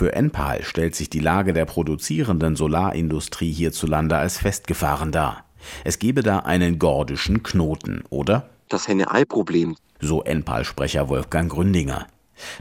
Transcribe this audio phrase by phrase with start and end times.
[0.00, 5.44] Für Enpal stellt sich die Lage der produzierenden Solarindustrie hierzulande als festgefahren dar.
[5.84, 8.48] Es gebe da einen gordischen Knoten, oder?
[8.70, 9.76] Das Henne-Ei-Problem.
[10.00, 12.06] So Enpal-Sprecher Wolfgang Gründinger.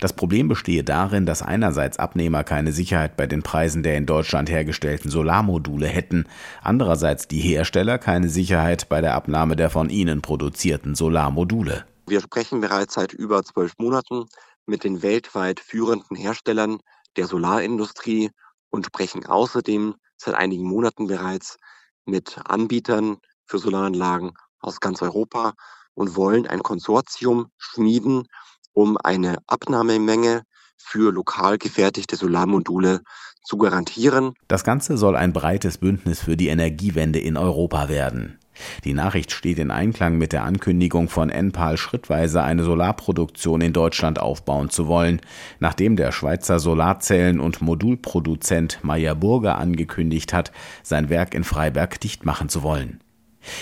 [0.02, 4.50] Das Problem bestehe darin, dass einerseits Abnehmer keine Sicherheit bei den Preisen der in Deutschland
[4.50, 6.26] hergestellten Solarmodule hätten,
[6.62, 11.86] andererseits die Hersteller keine Sicherheit bei der Abnahme der von ihnen produzierten Solarmodule.
[12.06, 14.26] Wir sprechen bereits seit über zwölf Monaten
[14.66, 16.80] mit den weltweit führenden Herstellern
[17.18, 18.32] der Solarindustrie
[18.70, 21.58] und sprechen außerdem seit einigen Monaten bereits
[22.06, 25.54] mit Anbietern für Solaranlagen aus ganz Europa
[25.94, 28.28] und wollen ein Konsortium schmieden,
[28.74, 30.44] um eine Abnahmemenge
[30.78, 33.02] für lokal gefertigte Solarmodule
[33.44, 34.34] zu garantieren.
[34.48, 38.40] Das Ganze soll ein breites Bündnis für die Energiewende in Europa werden.
[38.84, 44.20] Die Nachricht steht in Einklang mit der Ankündigung von Enpal, schrittweise eine Solarproduktion in Deutschland
[44.20, 45.22] aufbauen zu wollen,
[45.60, 50.52] nachdem der Schweizer Solarzellen- und Modulproduzent Meyer Burger angekündigt hat,
[50.84, 53.00] sein Werk in Freiberg dicht machen zu wollen.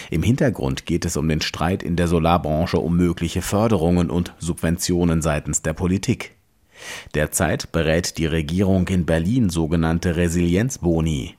[0.09, 5.21] Im Hintergrund geht es um den Streit in der Solarbranche um mögliche Förderungen und Subventionen
[5.21, 6.35] seitens der Politik.
[7.13, 11.36] Derzeit berät die Regierung in Berlin sogenannte Resilienzboni.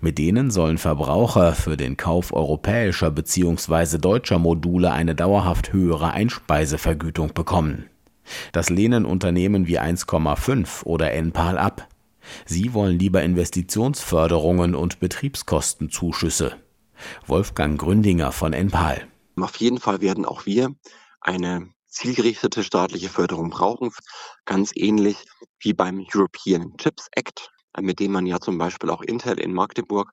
[0.00, 3.98] Mit denen sollen Verbraucher für den Kauf europäischer bzw.
[3.98, 7.90] deutscher Module eine dauerhaft höhere Einspeisevergütung bekommen.
[8.52, 11.88] Das lehnen Unternehmen wie 1,5 oder Enpal ab.
[12.44, 16.56] Sie wollen lieber Investitionsförderungen und Betriebskostenzuschüsse.
[17.26, 19.06] Wolfgang Gründinger von Enpal.
[19.40, 20.74] Auf jeden Fall werden auch wir
[21.20, 23.90] eine zielgerichtete staatliche Förderung brauchen,
[24.44, 25.16] ganz ähnlich
[25.60, 30.12] wie beim European Chips Act, mit dem man ja zum Beispiel auch Intel in Magdeburg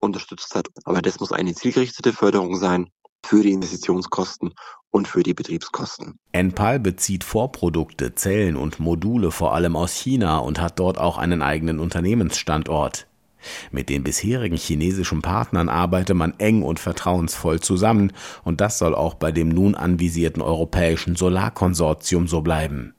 [0.00, 0.68] unterstützt hat.
[0.84, 2.88] Aber das muss eine zielgerichtete Förderung sein
[3.24, 4.54] für die Investitionskosten
[4.90, 6.18] und für die Betriebskosten.
[6.32, 11.42] Enpal bezieht Vorprodukte, Zellen und Module vor allem aus China und hat dort auch einen
[11.42, 13.06] eigenen Unternehmensstandort.
[13.70, 18.12] Mit den bisherigen chinesischen Partnern arbeite man eng und vertrauensvoll zusammen,
[18.42, 22.94] und das soll auch bei dem nun anvisierten europäischen Solarkonsortium so bleiben.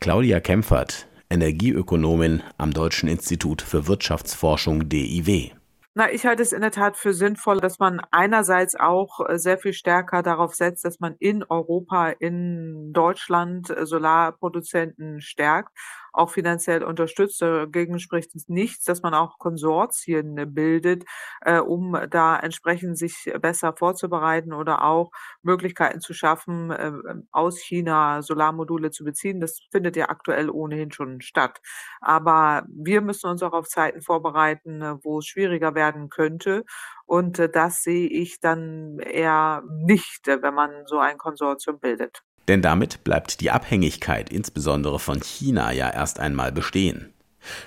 [0.00, 5.50] Claudia Kempfert, Energieökonomin am Deutschen Institut für Wirtschaftsforschung DIW.
[5.94, 9.58] Na, ich halte es in der Tat für sinnvoll, dass man einerseits auch äh, sehr
[9.58, 15.76] viel stärker darauf setzt, dass man in Europa, in Deutschland äh, Solarproduzenten stärkt
[16.18, 17.40] auch finanziell unterstützt.
[17.42, 21.04] Dagegen spricht es nichts, dass man auch Konsortien bildet,
[21.42, 25.10] äh, um da entsprechend sich besser vorzubereiten oder auch
[25.42, 26.92] Möglichkeiten zu schaffen, äh,
[27.32, 29.40] aus China Solarmodule zu beziehen.
[29.40, 31.60] Das findet ja aktuell ohnehin schon statt.
[32.00, 36.64] Aber wir müssen uns auch auf Zeiten vorbereiten, wo es schwieriger werden könnte.
[37.06, 42.22] Und äh, das sehe ich dann eher nicht, wenn man so ein Konsortium bildet.
[42.48, 47.12] Denn damit bleibt die Abhängigkeit insbesondere von China ja erst einmal bestehen.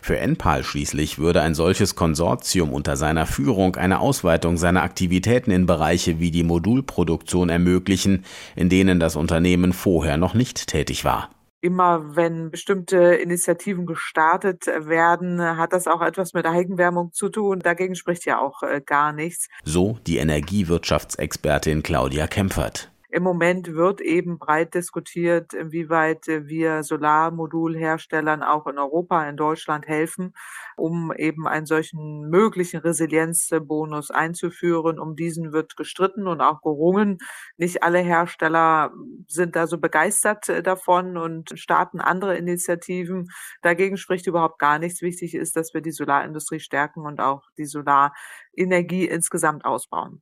[0.02, 5.66] Für Enpal schließlich würde ein solches Konsortium unter seiner Führung eine Ausweitung seiner Aktivitäten in
[5.66, 8.26] Bereiche wie die Modulproduktion ermöglichen,
[8.56, 11.30] in denen das Unternehmen vorher noch nicht tätig war.
[11.64, 17.60] Immer wenn bestimmte Initiativen gestartet werden, hat das auch etwas mit Eigenwärmung zu tun.
[17.60, 19.48] Dagegen spricht ja auch äh, gar nichts.
[19.64, 22.91] So die Energiewirtschaftsexpertin Claudia Kempfert.
[23.14, 30.34] Im Moment wird eben breit diskutiert, inwieweit wir Solarmodulherstellern auch in Europa, in Deutschland helfen,
[30.78, 34.98] um eben einen solchen möglichen Resilienzbonus einzuführen.
[34.98, 37.18] Um diesen wird gestritten und auch gerungen.
[37.58, 38.94] Nicht alle Hersteller
[39.28, 43.28] sind da so begeistert davon und starten andere Initiativen.
[43.62, 45.02] Dagegen spricht überhaupt gar nichts.
[45.02, 50.22] Wichtig ist, dass wir die Solarindustrie stärken und auch die Solarenergie insgesamt ausbauen.